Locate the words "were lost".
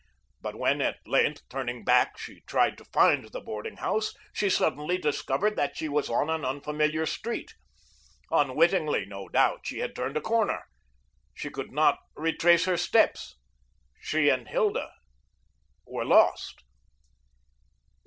15.85-16.63